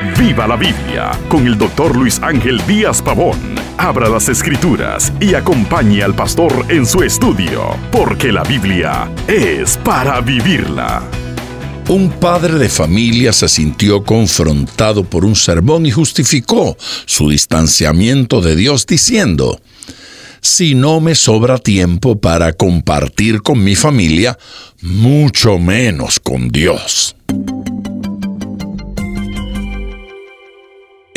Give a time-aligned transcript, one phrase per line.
[0.00, 3.36] Viva la Biblia con el doctor Luis Ángel Díaz Pavón.
[3.78, 10.20] Abra las escrituras y acompañe al pastor en su estudio, porque la Biblia es para
[10.20, 11.02] vivirla.
[11.88, 18.54] Un padre de familia se sintió confrontado por un sermón y justificó su distanciamiento de
[18.54, 19.60] Dios diciendo,
[20.40, 24.38] si no me sobra tiempo para compartir con mi familia,
[24.80, 27.16] mucho menos con Dios.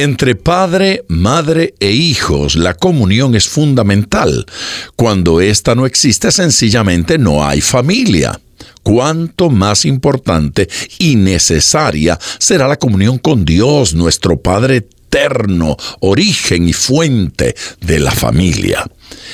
[0.04, 4.48] Entre padre, madre e hijos la comunión es fundamental.
[4.96, 8.42] Cuando ésta no existe, sencillamente no hay familia.
[8.82, 16.74] Cuánto más importante y necesaria será la comunión con Dios, nuestro Padre eterno, origen y
[16.74, 18.84] fuente de la familia.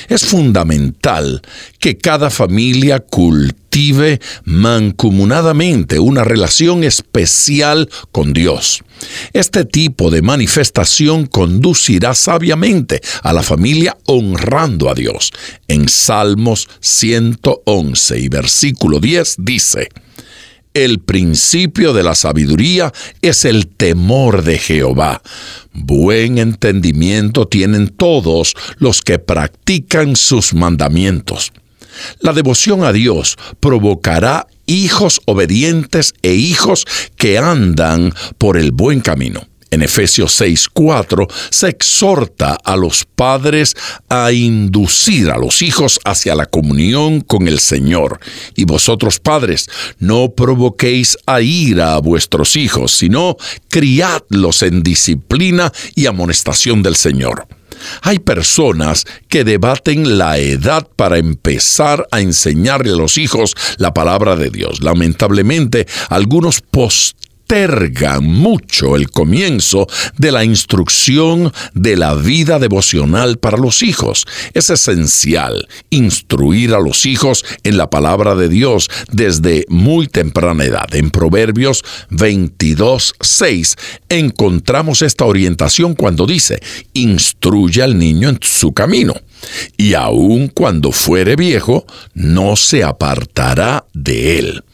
[0.08, 1.42] Es fundamental
[1.78, 8.82] que cada familia cultive mancomunadamente una relación especial con Dios.
[9.32, 15.32] Este tipo de manifestación conducirá sabiamente a la familia honrando a Dios.
[15.68, 19.88] En Salmos 111 y versículo 10 dice,
[20.74, 25.22] el principio de la sabiduría es el temor de Jehová.
[25.72, 31.52] Buen entendimiento tienen todos los que practican sus mandamientos.
[32.20, 36.84] La devoción a Dios provocará hijos obedientes e hijos
[37.16, 39.47] que andan por el buen camino.
[39.70, 43.76] En Efesios 6:4 se exhorta a los padres
[44.08, 48.18] a inducir a los hijos hacia la comunión con el Señor.
[48.56, 53.36] Y vosotros padres, no provoquéis a ira a vuestros hijos, sino
[53.68, 57.46] criadlos en disciplina y amonestación del Señor.
[58.02, 64.36] Hay personas que debaten la edad para empezar a enseñarle a los hijos la palabra
[64.36, 64.82] de Dios.
[64.82, 67.16] Lamentablemente, algunos post
[67.48, 69.86] postergan mucho el comienzo
[70.18, 74.26] de la instrucción de la vida devocional para los hijos.
[74.52, 80.94] Es esencial instruir a los hijos en la palabra de Dios desde muy temprana edad.
[80.94, 83.76] En Proverbios 22, 6
[84.10, 86.60] encontramos esta orientación cuando dice,
[86.92, 89.14] instruye al niño en su camino
[89.78, 94.64] y aun cuando fuere viejo, no se apartará de él.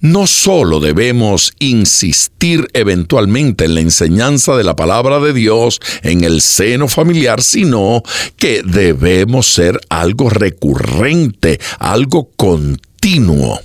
[0.00, 6.40] No solo debemos insistir eventualmente en la enseñanza de la palabra de Dios en el
[6.40, 8.02] seno familiar, sino
[8.36, 13.60] que debemos ser algo recurrente, algo continuo.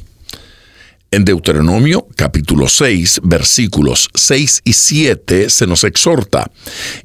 [1.14, 6.50] En Deuteronomio capítulo 6 versículos 6 y 7 se nos exhorta,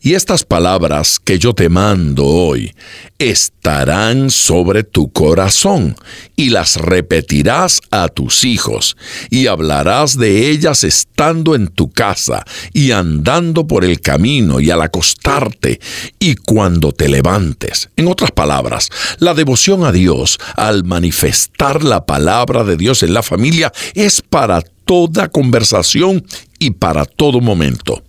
[0.01, 2.73] y estas palabras que yo te mando hoy
[3.19, 5.97] estarán sobre tu corazón,
[6.37, 8.97] y las repetirás a tus hijos,
[9.31, 14.83] y hablarás de ellas estando en tu casa, y andando por el camino, y al
[14.83, 15.81] acostarte,
[16.19, 17.89] y cuando te levantes.
[17.97, 18.89] En otras palabras,
[19.19, 24.63] la devoción a Dios al manifestar la palabra de Dios en la familia es para
[24.85, 26.25] toda conversación
[26.59, 28.03] y para todo momento.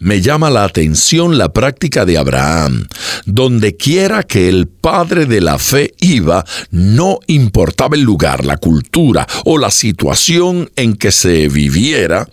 [0.00, 2.88] Me llama la atención la práctica de Abraham.
[3.26, 9.26] Donde quiera que el padre de la fe iba, no importaba el lugar, la cultura
[9.44, 12.26] o la situación en que se viviera,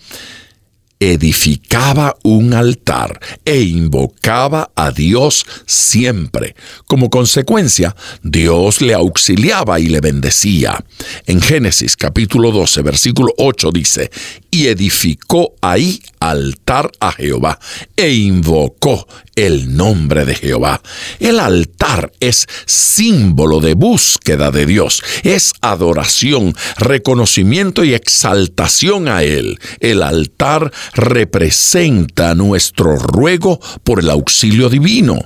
[1.00, 6.56] edificaba un altar e invocaba a Dios siempre.
[6.86, 10.84] Como consecuencia, Dios le auxiliaba y le bendecía.
[11.26, 14.12] En Génesis capítulo 12, versículo 8 dice,
[14.50, 17.60] y edificó ahí altar a Jehová
[17.96, 20.82] e invocó el nombre de Jehová.
[21.20, 29.60] El altar es símbolo de búsqueda de Dios, es adoración, reconocimiento y exaltación a Él.
[29.80, 35.20] El altar representa nuestro ruego por el auxilio divino.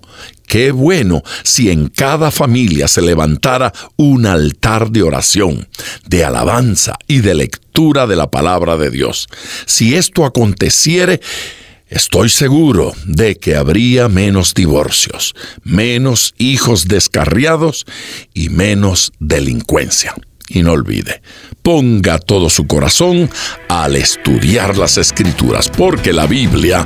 [0.47, 5.69] Qué bueno si en cada familia se levantara un altar de oración,
[6.05, 9.27] de alabanza y de lectura de la palabra de Dios.
[9.65, 11.21] Si esto aconteciere,
[11.91, 17.85] Estoy seguro de que habría menos divorcios, menos hijos descarriados
[18.33, 20.15] y menos delincuencia.
[20.53, 21.21] Y no olvide,
[21.61, 23.29] ponga todo su corazón
[23.69, 26.85] al estudiar las escrituras, porque la Biblia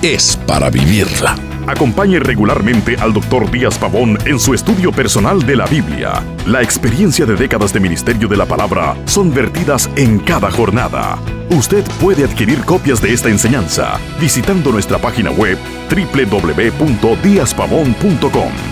[0.00, 1.36] es para vivirla.
[1.66, 3.50] Acompañe regularmente al Dr.
[3.50, 6.22] Díaz Pavón en su estudio personal de la Biblia.
[6.46, 11.18] La experiencia de décadas de ministerio de la palabra son vertidas en cada jornada.
[11.50, 15.56] Usted puede adquirir copias de esta enseñanza visitando nuestra página web
[15.88, 18.71] www.diazpavón.com.